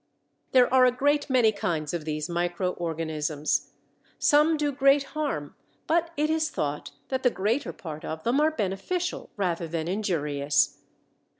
[0.51, 3.69] There are a great many kinds of these micro organisms.
[4.17, 5.53] Some do great harm,
[5.85, 10.79] but it is thought that the greater part of them are beneficial rather than injurious.